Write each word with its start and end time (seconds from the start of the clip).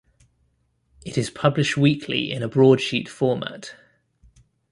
It 1.05 1.15
is 1.15 1.29
published 1.29 1.77
weekly 1.77 2.31
in 2.31 2.41
a 2.41 2.47
broadsheet 2.47 3.07
format. 3.07 3.75